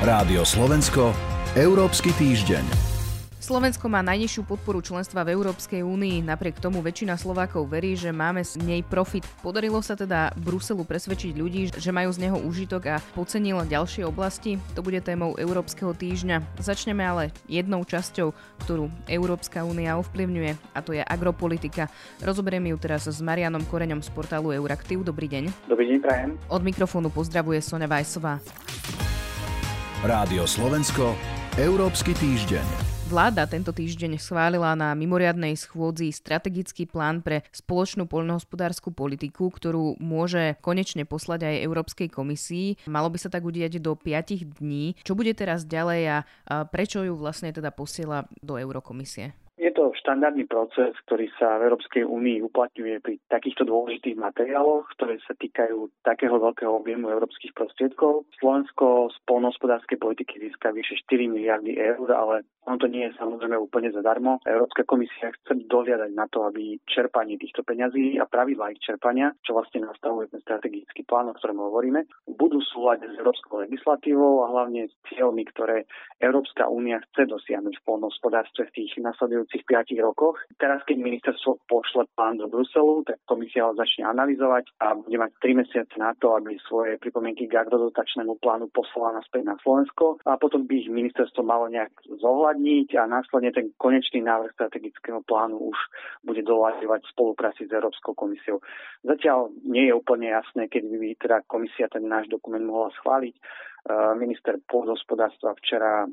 [0.00, 1.12] Rádio Slovensko,
[1.52, 2.64] Európsky týždeň.
[3.36, 8.40] Slovensko má najnižšiu podporu členstva v Európskej únii, napriek tomu väčšina Slovákov verí, že máme
[8.40, 9.28] z nej profit.
[9.44, 14.56] Podarilo sa teda Bruselu presvedčiť ľudí, že majú z neho úžitok a pocenil ďalšie oblasti?
[14.72, 16.64] To bude témou Európskeho týždňa.
[16.64, 18.32] Začneme ale jednou časťou,
[18.64, 21.92] ktorú Európska únia ovplyvňuje, a to je agropolitika.
[22.24, 25.04] Rozoberiem ju teraz s Marianom Koreňom z portálu Euraktiv.
[25.04, 25.68] Dobrý deň.
[25.68, 26.30] Dobrý deň, prajem.
[26.48, 28.40] Od mikrofónu pozdravuje Sonja Vajsová.
[30.00, 31.12] Rádio Slovensko,
[31.60, 32.64] Európsky týždeň.
[33.12, 40.56] Vláda tento týždeň schválila na mimoriadnej schôdzi strategický plán pre spoločnú poľnohospodárskú politiku, ktorú môže
[40.64, 42.80] konečne poslať aj Európskej komisii.
[42.88, 44.96] Malo by sa tak udiať do 5 dní.
[45.04, 49.36] Čo bude teraz ďalej a prečo ju vlastne teda posiela do Eurokomisie?
[49.60, 55.20] Je to štandardný proces, ktorý sa v Európskej únii uplatňuje pri takýchto dôležitých materiáloch, ktoré
[55.28, 58.24] sa týkajú takého veľkého objemu európskych prostriedkov.
[58.40, 63.60] Slovensko z polnohospodárskej politiky získa vyše 4 miliardy eur, ale ono to nie je samozrejme
[63.60, 64.40] úplne zadarmo.
[64.48, 69.52] Európska komisia chce dohliadať na to, aby čerpanie týchto peňazí a pravidlá ich čerpania, čo
[69.60, 74.88] vlastne nastavuje ten strategický plán, o ktorom hovoríme, budú súľať s európskou legislatívou a hlavne
[74.88, 75.84] s cieľmi, ktoré
[76.16, 80.38] Európska únia chce dosiahnuť v polnohospodárstve v tých nasledujúcich nasledujúcich 5 rokoch.
[80.58, 85.30] Teraz, keď ministerstvo pošle plán do Bruselu, tak komisia ho začne analyzovať a bude mať
[85.42, 90.38] 3 mesiace na to, aby svoje pripomienky k agrodotačnému plánu poslala naspäť na Slovensko a
[90.38, 95.78] potom by ich ministerstvo malo nejak zohľadniť a následne ten konečný návrh strategického plánu už
[96.22, 98.62] bude doľaďovať v spolupráci s Európskou komisiou.
[99.02, 103.34] Zatiaľ nie je úplne jasné, keď by teda komisia ten náš dokument mohla schváliť.
[104.20, 106.04] Minister pôdohospodárstva včera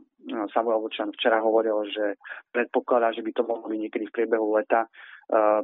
[0.55, 2.15] Samuel Vočan včera hovoril, že
[2.51, 4.87] predpokladá, že by to mohlo byť niekedy v priebehu leta.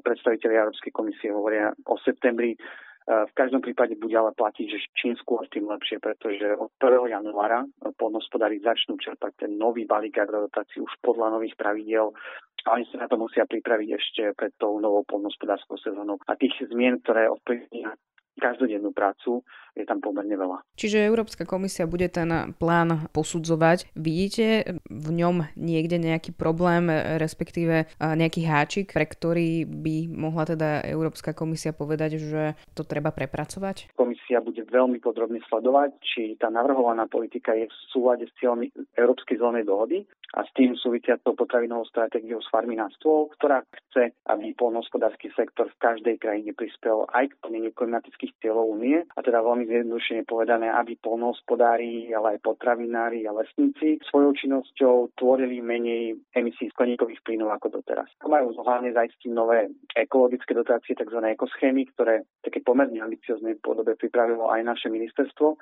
[0.03, 2.59] Predstaviteľi Európskej komisie hovoria o septembri.
[3.03, 7.11] V každom prípade bude ale platiť, že čím skôr, tým lepšie, pretože od 1.
[7.11, 7.67] januára
[7.99, 12.15] polnospodári začnú čerpať ten nový balík agrodotácií už podľa nových pravidiel
[12.63, 16.15] a oni sa na to musia pripraviť ešte pred tou novou polnospodárskou sezónou.
[16.31, 17.91] A tých zmien, ktoré ovplyvnia
[18.39, 19.43] každodennú prácu,
[19.73, 20.61] je tam pomerne veľa.
[20.77, 23.93] Čiže Európska komisia bude ten plán posudzovať.
[23.97, 31.33] Vidíte v ňom niekde nejaký problém, respektíve nejaký háčik, pre ktorý by mohla teda Európska
[31.33, 33.93] komisia povedať, že to treba prepracovať?
[33.97, 39.37] Komisia bude veľmi podrobne sledovať, či tá navrhovaná politika je v súlade s cieľmi Európskej
[39.37, 44.57] zelenej dohody a s tým súvisiacou potravinovou stratégiou z farmy na stôl, ktorá chce, aby
[44.57, 49.62] polnohospodársky sektor v každej krajine prispel aj k plneniu klimatických cieľov únie a teda veľmi
[49.65, 57.23] zjednodušene povedané, aby polnohospodári, ale aj potravinári a lesníci svojou činnosťou tvorili menej emisí skleníkových
[57.23, 58.07] plynov ako doteraz.
[58.23, 61.19] Majú hlavne zaistiť nové ekologické dotácie, tzv.
[61.19, 65.57] ekoschémy, ktoré také pomerne ambicioznej podobe pripravilo aj naše ministerstvo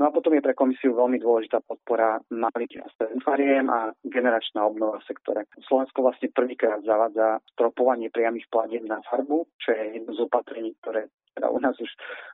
[0.00, 4.96] No a potom je pre komisiu veľmi dôležitá podpora malých a stredných a generačná obnova
[5.04, 5.44] v.
[5.68, 11.12] Slovensko vlastne prvýkrát zavádza stropovanie priamých platieb na farbu, čo je jedno z opatrení, ktoré
[11.60, 11.90] nás už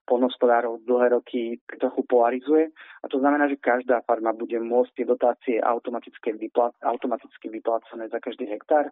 [0.06, 2.70] polnospodárov dlhé roky trochu polarizuje.
[3.02, 8.18] A to znamená, že každá farma bude môcť tie dotácie automaticky, vyplá- automaticky vyplácané za
[8.22, 8.90] každý hektár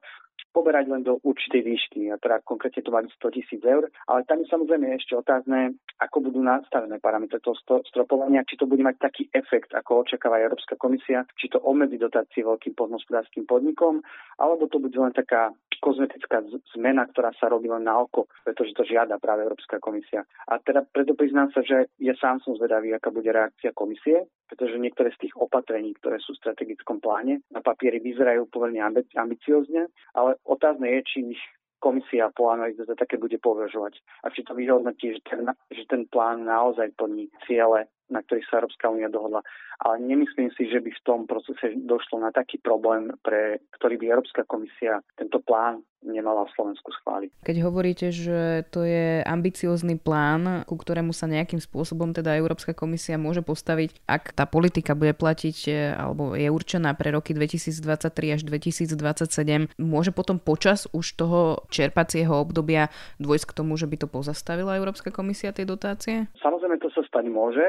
[0.54, 4.38] poberať len do určitej výšky, a teda konkrétne to mali 100 tisíc eur, ale tam
[4.38, 7.58] je samozrejme ešte otázne, ako budú nastavené parametre toho
[7.90, 12.46] stropovania, či to bude mať taký efekt, ako očakáva Európska komisia, či to obmedzi dotácie
[12.46, 13.98] veľkým podnospodárským podnikom,
[14.38, 15.50] alebo to bude len taká
[15.84, 16.40] kozmetická
[16.72, 20.24] zmena, ktorá sa robí len na oko, pretože to žiada práve Európska komisia.
[20.48, 24.80] A teda preto priznám sa, že ja sám som zvedavý, aká bude reakcia komisie, pretože
[24.80, 28.80] niektoré z tých opatrení, ktoré sú v strategickom pláne, na papieri vyzerajú pomerne
[29.12, 31.42] ambiciozne, ale otázne je, či ich
[31.84, 34.00] komisia po analýze za také bude považovať.
[34.24, 38.60] A či to vyhodnotí, že ten, že ten plán naozaj plní ciele na ktorých sa
[38.60, 39.40] Európska únia dohodla.
[39.82, 44.06] Ale nemyslím si, že by v tom procese došlo na taký problém, pre ktorý by
[44.14, 47.32] Európska komisia tento plán nemala v Slovensku schváliť.
[47.42, 53.16] Keď hovoríte, že to je ambiciózny plán, ku ktorému sa nejakým spôsobom teda Európska komisia
[53.16, 58.40] môže postaviť, ak tá politika bude platiť e, alebo je určená pre roky 2023 až
[58.44, 64.76] 2027, môže potom počas už toho čerpacieho obdobia dôjsť k tomu, že by to pozastavila
[64.76, 66.28] Európska komisia tie dotácie?
[66.44, 67.64] Samozrejme to sa stať môže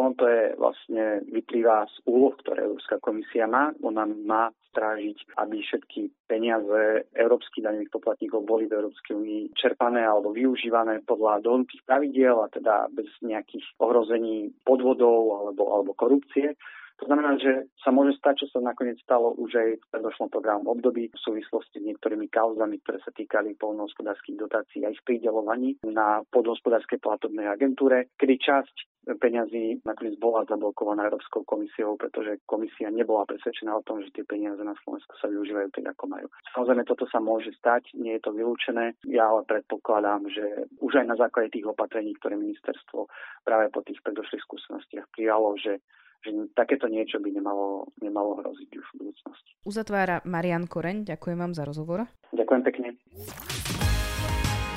[0.00, 1.04] ono to je vlastne
[1.50, 3.74] vyplýva z úloh, ktoré Európska komisia má.
[3.82, 10.30] Ona má strážiť, aby všetky peniaze európskych daňových poplatníkov boli v Európskej únii čerpané alebo
[10.30, 16.54] využívané podľa dohodnutých pravidiel a teda bez nejakých ohrození podvodov alebo, alebo korupcie.
[17.00, 20.68] To znamená, že sa môže stať, čo sa nakoniec stalo už aj v predošlom programu
[20.76, 26.20] období v súvislosti s niektorými kauzami, ktoré sa týkali polnohospodárských dotácií a ich pridelovaní na
[26.28, 28.74] podhospodárskej platobnej agentúre, kedy časť
[29.16, 34.60] peňazí nakoniec bola zablokovaná Európskou komisiou, pretože komisia nebola presvedčená o tom, že tie peniaze
[34.60, 36.26] na Slovensku sa využívajú tak, ako majú.
[36.52, 38.92] Samozrejme, toto sa môže stať, nie je to vylúčené.
[39.08, 43.08] Ja ale predpokladám, že už aj na základe tých opatrení, ktoré ministerstvo
[43.48, 45.80] práve po tých predošlých skúsenostiach prijalo, že
[46.20, 49.50] že takéto niečo by nemalo, nemalo hroziť už v budúcnosti.
[49.64, 52.04] Uzatvára Marian Koreň, ďakujem vám za rozhovor.
[52.36, 52.88] Ďakujem pekne.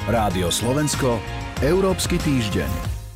[0.08, 1.20] Rádio Slovensko,
[1.64, 2.68] Európsky týždeň.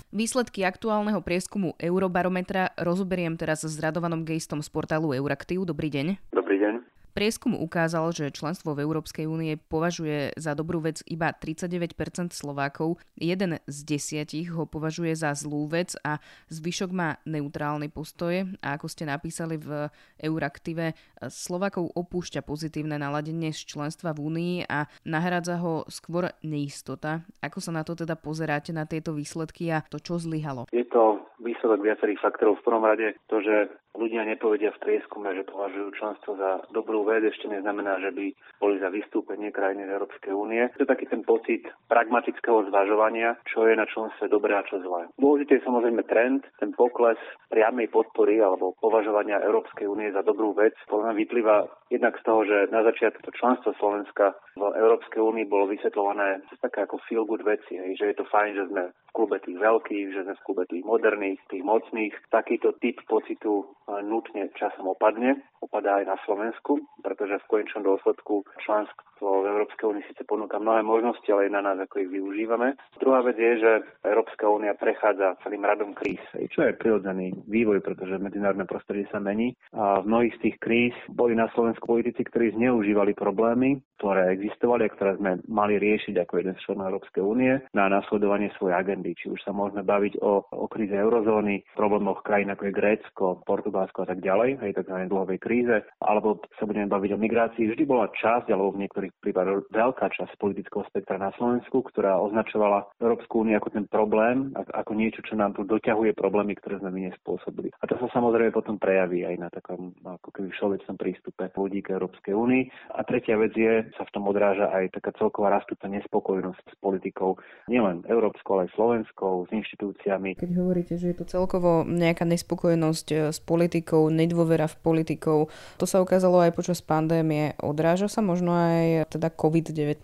[0.08, 5.68] Výsledky aktuálneho prieskumu Eurobarometra rozoberiem teraz s Radovanom Gejstom z portálu Euraktiv.
[5.68, 6.32] Dobrý deň.
[6.32, 6.97] Dobrý deň.
[7.18, 11.98] Prieskum ukázal, že členstvo v Európskej únie považuje za dobrú vec iba 39%
[12.30, 16.22] Slovákov, jeden z desiatich ho považuje za zlú vec a
[16.54, 18.46] zvyšok má neutrálny postoj.
[18.62, 19.90] A ako ste napísali v
[20.22, 20.94] Euraktive,
[21.26, 27.26] Slovákov opúšťa pozitívne naladenie z členstva v únii a nahradza ho skôr neistota.
[27.42, 30.70] Ako sa na to teda pozeráte na tieto výsledky a to, čo zlyhalo?
[30.70, 32.62] Je to výsledok viacerých faktorov.
[32.62, 37.26] V prvom rade to, že ľudia nepovedia v prieskume, že považujú členstvo za dobrú vec,
[37.26, 38.26] ešte neznamená, že by
[38.62, 40.70] boli za vystúpenie krajiny z Európskej únie.
[40.78, 45.10] To je taký ten pocit pragmatického zvažovania, čo je na členstve dobré a čo zlé.
[45.18, 47.18] Dôležitý je samozrejme trend, ten pokles
[47.50, 50.78] priamej podpory alebo považovania Európskej únie za dobrú vec.
[50.86, 51.56] Podľa mňa vyplýva
[51.90, 56.84] jednak z toho, že na začiatku to členstvo Slovenska v Európskej únii bolo vysvetľované také
[56.84, 60.06] ako feel good veci, hej, že je to fajn, že sme v klube tých veľkých,
[60.14, 62.14] že sme v klube tých moderných, tých mocných.
[62.30, 63.66] Takýto typ pocitu
[64.04, 70.08] nutne časom opadne, opadá aj na Slovensku, pretože v konečnom dôsledku členstvo v Európskej únii
[70.12, 72.78] síce ponúka mnohé možnosti, ale je na nás, ako ich využívame.
[73.02, 73.72] Druhá vec je, že
[74.06, 79.56] Európska únia prechádza celým radom kríz, čo je prirodzený vývoj, pretože medzinárodné prostredie sa mení
[79.74, 84.86] a v mnohých z tých kríz boli na Slovensku politici, ktorí zneužívali problémy, ktoré existovali
[84.86, 89.18] a ktoré sme mali riešiť ako jeden z členov Európskej únie na následovanie svojej agendy.
[89.18, 94.06] Či už sa môžeme baviť o, o kríze eurozóny, problémoch krajín ako je Grécko, Portugalsko
[94.06, 97.74] a tak ďalej, aj tak dlhovej kríze, alebo sa budeme baviť o migrácii.
[97.74, 102.86] Vždy bola časť, alebo v niektorých prípadoch veľká časť politického spektra na Slovensku, ktorá označovala
[103.02, 107.02] Európsku úniu ako ten problém, ako niečo, čo nám tu doťahuje problémy, ktoré sme my
[107.10, 107.74] nespôsobili.
[107.82, 111.98] A to sa samozrejme potom prejaví aj na takom ako keby všeobecnom prístupe ľudí k
[111.98, 112.64] Európskej únii.
[112.96, 117.40] A tretia vec je, sa v tom odráža aj taká celková rastúca nespokojnosť s politikou,
[117.72, 120.36] nielen európskou, ale aj slovenskou, s inštitúciami.
[120.36, 125.40] Keď hovoríte, že je to celkovo nejaká nespokojnosť eh, s politikou, nedôvera v politikov,
[125.80, 127.56] to sa ukázalo aj počas pandémie.
[127.62, 130.04] Odráža sa možno aj teda COVID-19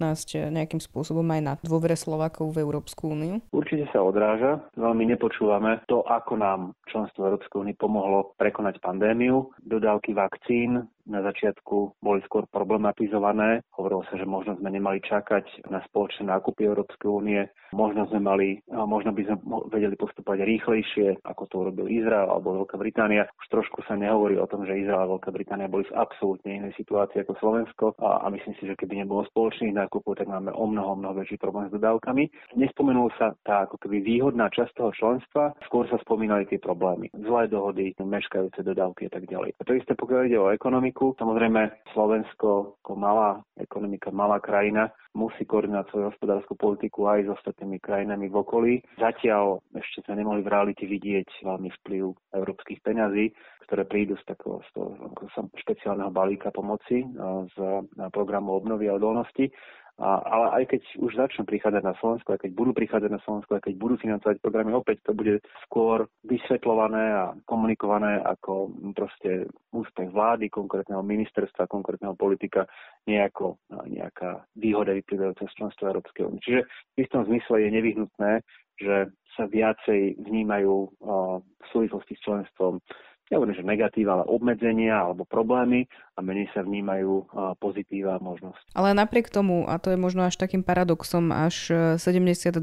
[0.53, 3.41] nejakým spôsobom aj na dôvere Slovákov v Európsku úniu?
[3.49, 4.61] Určite sa odráža.
[4.77, 9.49] Veľmi nepočúvame to, ako nám členstvo Európskej únie pomohlo prekonať pandémiu.
[9.65, 13.63] Dodávky vakcín na začiatku boli skôr problematizované.
[13.75, 17.41] Hovorilo sa, že možno sme nemali čakať na spoločné nákupy Európskej únie,
[17.75, 19.35] možno sme mali, možno by sme
[19.73, 23.27] vedeli postupovať rýchlejšie, ako to urobil Izrael alebo Veľká Británia.
[23.39, 26.77] Už trošku sa nehovorí o tom, že Izrael a Veľká Británia boli v absolútne inej
[26.79, 30.65] situácii ako Slovensko a, a myslím si, že keby nebolo spoločných nákupov, tak máme o
[30.69, 32.55] mnoho, mnoho väčší problém s dodávkami.
[32.55, 37.09] Nespomenul sa tá ako keby výhodná časť toho členstva, skôr sa spomínali tie problémy.
[37.17, 39.57] Zlé dohody, meškajúce dodávky a tak ďalej.
[39.57, 41.17] A to isté pokiaľ ide o ekonomiku, ekonomiku.
[41.17, 41.61] Samozrejme,
[41.93, 48.29] Slovensko ako malá ekonomika, malá krajina musí koordinovať svoju hospodárskú politiku aj s ostatnými krajinami
[48.29, 48.73] v okolí.
[49.01, 52.03] Zatiaľ ešte sa nemohli v realite vidieť veľmi vplyv
[52.37, 53.33] európskych peňazí,
[53.65, 54.89] ktoré prídu z takého z toho,
[55.57, 57.05] špeciálneho balíka pomoci
[57.53, 57.57] z
[58.13, 59.49] programu obnovy a odolnosti.
[60.01, 63.51] A, ale aj keď už začnú prichádzať na Slovensko, aj keď budú prichádzať na Slovensko,
[63.53, 65.37] aj keď budú financovať programy, opäť to bude
[65.69, 72.65] skôr vysvetľované a komunikované ako proste úspech vlády, konkrétneho ministerstva, konkrétneho politika,
[73.05, 76.41] nejako nejaká výhoda vyplývajúca z členstva Európskej únie.
[76.41, 78.31] Čiže v istom zmysle je nevyhnutné,
[78.81, 80.89] že sa viacej vnímajú
[81.37, 82.81] v súvislosti s členstvom
[83.33, 87.25] nehovorím, že negatíva, ale obmedzenia alebo problémy a menej sa vnímajú
[87.57, 88.77] pozitíva a možnosť.
[88.77, 92.53] Ale napriek tomu, a to je možno až takým paradoxom, až 72%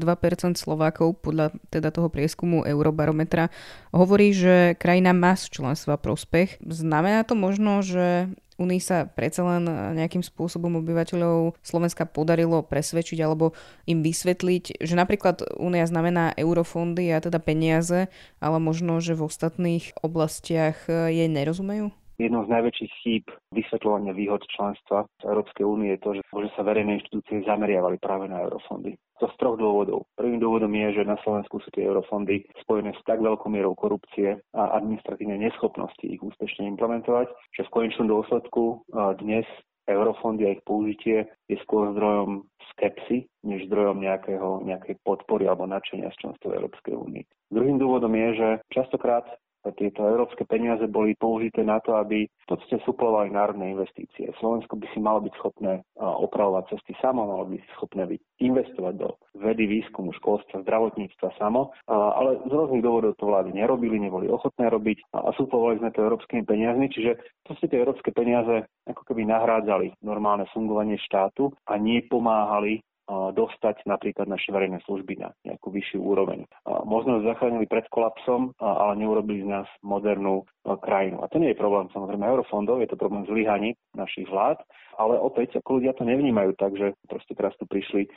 [0.55, 3.51] Slovákov podľa teda toho prieskumu Eurobarometra
[3.91, 6.63] hovorí, že krajina má z členstva prospech.
[6.63, 9.65] Znamená to možno, že Unii sa predsa len
[9.97, 13.57] nejakým spôsobom obyvateľov Slovenska podarilo presvedčiť alebo
[13.89, 18.05] im vysvetliť, že napríklad Únia znamená eurofondy a teda peniaze,
[18.37, 21.89] ale možno, že v ostatných oblastiach jej nerozumejú?
[22.27, 23.25] Jednou z najväčších chýb
[23.55, 28.45] vysvetľovania výhod členstva Európskej únie je to, že, že sa verejné inštitúcie zameriavali práve na
[28.45, 28.93] eurofondy.
[29.21, 30.09] To z troch dôvodov.
[30.17, 34.41] Prvým dôvodom je, že na Slovensku sú tie eurofondy spojené s tak veľkou mierou korupcie
[34.57, 38.81] a administratívnej neschopnosti ich úspešne implementovať, že v konečnom dôsledku
[39.21, 39.45] dnes
[39.85, 46.09] eurofondy a ich použitie je skôr zdrojom skepsy, než zdrojom nejakého, nejakej podpory alebo nadšenia
[46.13, 47.27] z členstva Európskej únie.
[47.51, 49.27] Druhým dôvodom je, že častokrát
[49.77, 54.33] tieto európske peniaze boli použité na to, aby v podstate suplovali národné investície.
[54.41, 58.93] Slovensko by si malo byť schopné opravovať cesty samo, malo by si schopné byť investovať
[58.97, 64.67] do vedy, výskumu, školstva, zdravotníctva samo, ale z rôznych dôvodov to vlády nerobili, neboli ochotné
[64.73, 70.01] robiť a suplovali sme to európskymi peniazmi, čiže to tie európske peniaze ako keby nahrádzali
[70.01, 76.47] normálne fungovanie štátu a nie pomáhali dostať napríklad naše verejné služby na nejakú vyššiu úroveň.
[76.87, 81.19] Možno zachránili pred kolapsom, ale neurobili z nás modernú krajinu.
[81.19, 84.61] A to nie je problém samozrejme eurofondov, je to problém zlyhaní našich vlád,
[84.95, 88.07] ale opäť ako ľudia to nevnímajú tak, že proste teraz tu prišli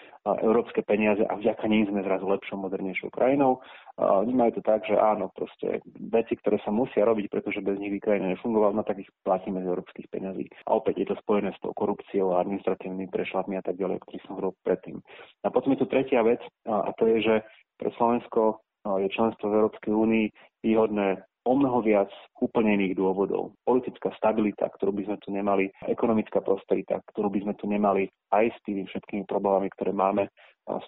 [0.45, 3.65] európske peniaze a vďaka ním sme zrazu lepšou, modernejšou krajinou.
[3.95, 5.79] Vnímajú to tak, že áno, proste
[6.11, 9.63] veci, ktoré sa musia robiť, pretože bez nich by krajina nefungovala, no tak ich platíme
[9.63, 10.51] z európskych peňazí.
[10.67, 14.03] A opäť je to spojené s tou korupciou a administratívnymi prešlapmi a tak ďalej, o
[14.03, 14.99] ktorých som hovoril predtým.
[15.47, 17.35] A potom je tu tretia vec a to je, že
[17.79, 20.27] pre Slovensko je členstvo v Európskej únii
[20.67, 22.09] výhodné o mnoho viac
[22.41, 23.53] úplne iných dôvodov.
[23.69, 28.49] Politická stabilita, ktorú by sme tu nemali, ekonomická prosperita, ktorú by sme tu nemali aj
[28.49, 30.33] s tými všetkými problémami, ktoré máme,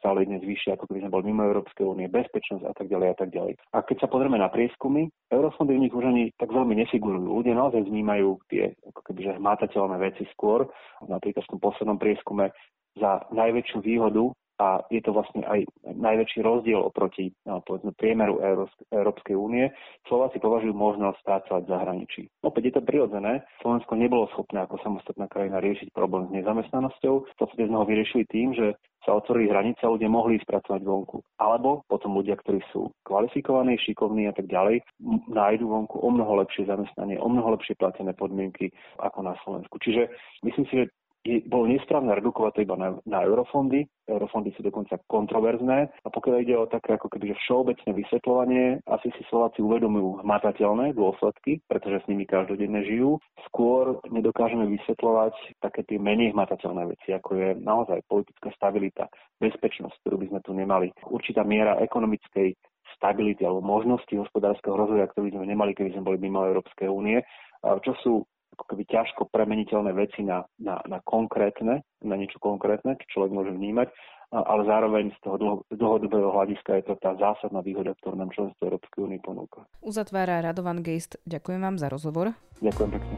[0.01, 3.17] stále dnes vyššie, ako keby sme boli mimo Európskej únie, bezpečnosť a tak ďalej a
[3.17, 3.53] tak ďalej.
[3.77, 7.29] A keď sa pozrieme na prieskumy, eurofondy v nich už ani tak veľmi nefigurujú.
[7.29, 10.65] Ľudia naozaj vnímajú tie ako kebyže hmatateľné veci skôr.
[11.05, 12.51] Napríklad v tom poslednom prieskume
[12.97, 18.41] za najväčšiu výhodu a je to vlastne aj najväčší rozdiel oproti no, povedzme, priemeru
[18.89, 19.69] Európskej únie.
[20.09, 22.23] Slováci považujú možnosť pracovať v zahraničí.
[22.41, 23.45] Opäť je to prirodzené.
[23.61, 27.15] Slovensko nebolo schopné ako samostatná krajina riešiť problém s nezamestnanosťou.
[27.29, 28.73] V podstate sme ho vyriešili tým, že
[29.07, 31.23] sa otvorili hranice a ľudia mohli ísť pracovať vonku.
[31.39, 34.83] Alebo potom ľudia, ktorí sú kvalifikovaní, šikovní a tak ďalej,
[35.31, 39.79] nájdu vonku o mnoho lepšie zamestnanie, o mnoho lepšie platené podmienky ako na Slovensku.
[39.79, 40.11] Čiže
[40.43, 40.91] myslím si, že
[41.27, 43.83] je, bolo nesprávne redukovať to iba na, na eurofondy.
[44.07, 45.91] Eurofondy sú dokonca kontroverzné.
[46.07, 51.59] A pokiaľ ide o také ako keby všeobecné vysvetľovanie, asi si Slováci uvedomujú hmatateľné dôsledky,
[51.67, 53.19] pretože s nimi každodenne žijú.
[53.51, 59.11] Skôr nedokážeme vysvetľovať také tie menej hmatateľné veci, ako je naozaj politická stabilita,
[59.43, 62.55] bezpečnosť, ktorú by sme tu nemali, určitá miera ekonomickej
[62.97, 67.21] stability alebo možnosti hospodárskeho rozvoja, ktorý by sme nemali, keby sme boli mimo Európskej únie,
[67.61, 68.13] čo sú
[68.57, 73.53] ako keby ťažko premeniteľné veci na, na, na konkrétne, na niečo konkrétne, čo človek môže
[73.53, 73.93] vnímať,
[74.33, 78.59] ale zároveň z toho dlho, dlhodobého hľadiska je to tá zásadná výhoda, ktorú nám členstvo
[78.67, 79.63] Európskej únie ponúka.
[79.85, 81.21] Uzatvára Radovan Geist.
[81.29, 82.35] Ďakujem vám za rozhovor.
[82.59, 83.15] Ďakujem pekne.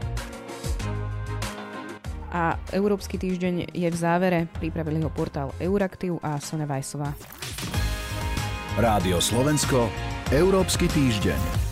[2.29, 4.45] A Európsky týždeň je v závere.
[4.61, 7.17] Pripravili ho portál Euraktiv a Sone Vajsová.
[8.77, 9.89] Rádio Slovensko,
[10.29, 11.68] Európsky týždeň.